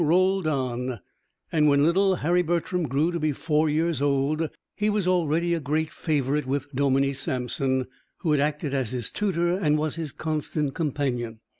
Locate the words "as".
8.73-8.89